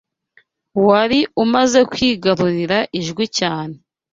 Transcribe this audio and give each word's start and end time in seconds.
wari 0.87 1.19
umaze 1.43 1.79
kwigarurira 1.91 2.77
Ijwi 2.99 3.25
cyane 3.37 3.75